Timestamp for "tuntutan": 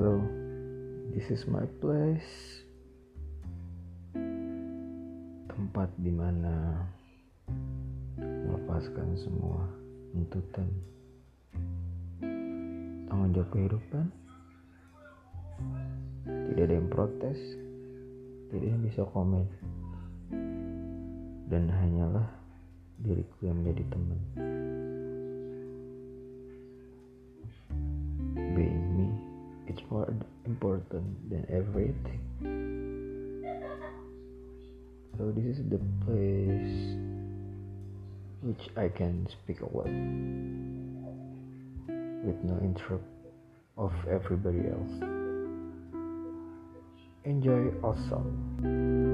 10.08-10.72